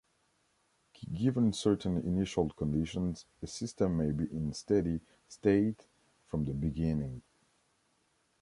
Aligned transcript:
Given 1.13 1.53
certain 1.53 1.95
initial 1.97 2.49
conditions 2.49 3.27
a 3.43 3.45
system 3.45 3.97
may 3.99 4.09
be 4.09 4.23
in 4.35 4.51
steady 4.51 4.99
state 5.29 5.85
from 6.25 6.43
the 6.45 6.55
beginning. 6.55 7.21